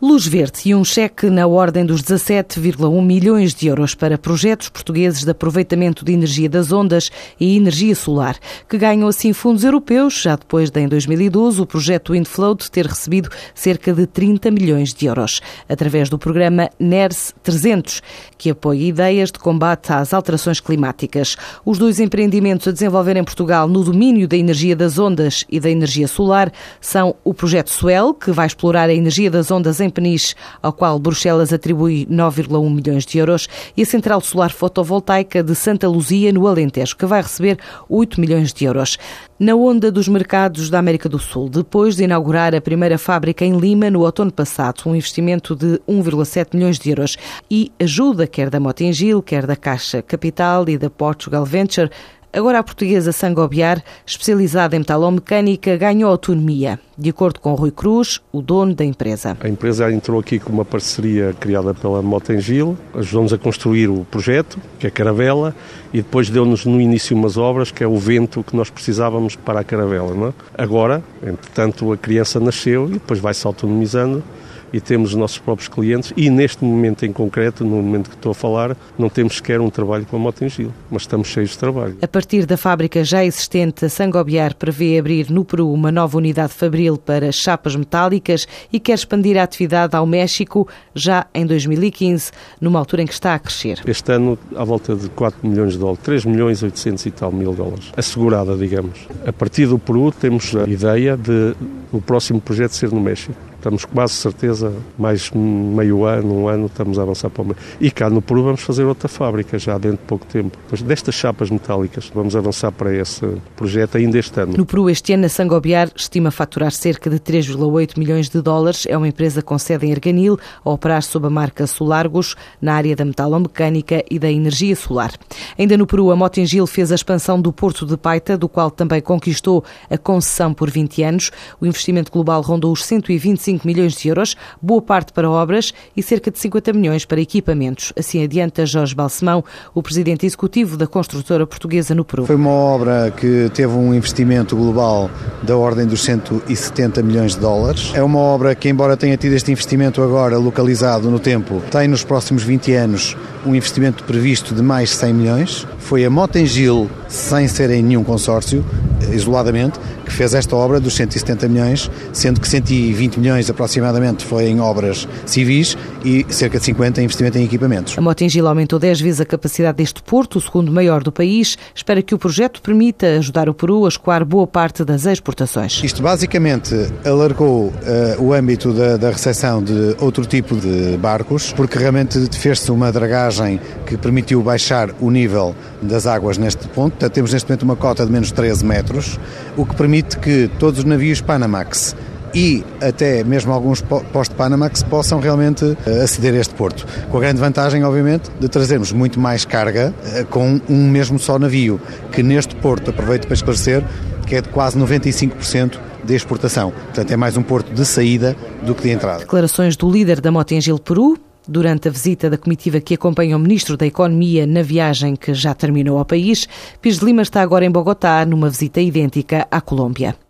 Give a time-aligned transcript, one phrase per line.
[0.00, 5.24] Luz Verde e um cheque na ordem dos 17,1 milhões de euros para projetos portugueses
[5.24, 8.36] de aproveitamento de energia das ondas e energia solar,
[8.68, 13.28] que ganham assim fundos europeus, já depois de, em 2012, o projeto Windfloat ter recebido
[13.52, 18.00] cerca de 30 milhões de euros, através do programa NERS 300,
[18.38, 21.34] que apoia ideias de combate às alterações climáticas.
[21.64, 25.68] Os dois empreendimentos a desenvolver em Portugal no domínio da energia das ondas e da
[25.68, 29.90] energia solar são o projeto Suel, que vai explorar a energia das ondas em em
[29.90, 35.54] Peniche, ao qual Bruxelas atribui 9,1 milhões de euros, e a Central Solar Fotovoltaica de
[35.54, 37.58] Santa Luzia, no Alentejo, que vai receber
[37.88, 38.98] 8 milhões de euros.
[39.38, 43.56] Na onda dos mercados da América do Sul, depois de inaugurar a primeira fábrica em
[43.56, 47.16] Lima no outono passado, um investimento de 1,7 milhões de euros
[47.48, 51.90] e ajuda quer da Motengil, quer da Caixa Capital e da Portugal Venture,
[52.38, 58.40] Agora a portuguesa Sangobiar, especializada em metalomecânica, ganhou autonomia, de acordo com Rui Cruz, o
[58.40, 59.36] dono da empresa.
[59.40, 64.56] A empresa entrou aqui com uma parceria criada pela Motengil, ajudou-nos a construir o projeto,
[64.78, 65.52] que é a caravela,
[65.92, 69.58] e depois deu-nos no início umas obras, que é o vento que nós precisávamos para
[69.58, 70.14] a caravela.
[70.14, 70.32] Não é?
[70.56, 74.22] Agora, entretanto, a criança nasceu e depois vai-se autonomizando
[74.72, 78.32] e temos os nossos próprios clientes e neste momento em concreto, no momento que estou
[78.32, 81.96] a falar, não temos sequer um trabalho com a Motengil, mas estamos cheios de trabalho.
[82.02, 86.52] A partir da fábrica já existente, a Sangobiar prevê abrir no Peru uma nova unidade
[86.52, 92.30] fabril para chapas metálicas e quer expandir a atividade ao México já em 2015,
[92.60, 93.80] numa altura em que está a crescer.
[93.86, 97.32] Este ano, à volta de 4 milhões de dólares, 3 milhões e 800 e tal
[97.32, 99.06] mil dólares, assegurada, digamos.
[99.26, 101.54] A partir do Peru temos a ideia de
[101.92, 103.47] o próximo projeto ser no México.
[103.58, 107.56] Estamos quase certeza, mais meio ano, um ano, estamos a avançar para o meio.
[107.80, 110.56] E cá no Peru vamos fazer outra fábrica já dentro de pouco tempo.
[110.70, 113.26] Mas destas chapas metálicas, vamos avançar para esse
[113.56, 114.56] projeto ainda este ano.
[114.56, 118.86] No Peru, este ano, a Sangobiar estima faturar cerca de 3,8 milhões de dólares.
[118.88, 122.94] É uma empresa com sede em Erganil, a operar sob a marca Solargos, na área
[122.94, 125.12] da metalomecânica e da energia solar.
[125.58, 129.00] Ainda no Peru, a Motengil fez a expansão do Porto de Paita, do qual também
[129.00, 131.32] conquistou a concessão por 20 anos.
[131.60, 136.02] O investimento global rondou os 125 25 milhões de euros, boa parte para obras e
[136.02, 137.92] cerca de 50 milhões para equipamentos.
[137.98, 139.42] Assim adianta Jorge Balsemão,
[139.74, 142.26] o presidente executivo da construtora portuguesa no Peru.
[142.26, 145.10] Foi uma obra que teve um investimento global
[145.42, 147.90] da ordem dos 170 milhões de dólares.
[147.94, 152.04] É uma obra que, embora tenha tido este investimento agora localizado no tempo, tem nos
[152.04, 153.16] próximos 20 anos
[153.46, 155.66] um investimento previsto de mais 100 milhões.
[155.78, 158.64] Foi a Motengil, sem ser em nenhum consórcio,
[159.10, 164.60] isoladamente, que fez esta obra dos 170 milhões, sendo que 120 milhões aproximadamente foi em
[164.60, 167.96] obras civis e cerca de 50 em investimento em equipamentos.
[167.98, 171.58] A Motengil aumentou 10 vezes a capacidade deste porto, o segundo maior do país.
[171.74, 175.82] Espera que o projeto permita ajudar o Peru a escoar boa parte das exportações.
[175.84, 176.74] Isto basicamente
[177.04, 177.72] alargou uh,
[178.18, 183.60] o âmbito da, da recepção de outro tipo de barcos, porque realmente fez-se uma dragagem
[183.86, 186.92] que permitiu baixar o nível das águas neste ponto.
[186.92, 189.18] Portanto, temos neste momento uma cota de menos 13 metros,
[189.56, 191.96] o que permite que todos os navios Panamax
[192.34, 196.86] e até mesmo alguns post-Panamax possam realmente eh, aceder a este porto.
[197.10, 201.38] Com a grande vantagem, obviamente, de trazermos muito mais carga eh, com um mesmo só
[201.38, 201.80] navio,
[202.12, 203.82] que neste porto, aproveito para esclarecer,
[204.26, 206.70] que é de quase 95% de exportação.
[206.70, 209.20] Portanto, é mais um porto de saída do que de entrada.
[209.20, 211.18] Declarações do líder da Motengil Peru,
[211.48, 215.54] durante a visita da comitiva que acompanha o Ministro da Economia na viagem que já
[215.54, 216.46] terminou ao país.
[216.82, 220.14] Pires de Lima está agora em Bogotá, numa visita idêntica à Colômbia.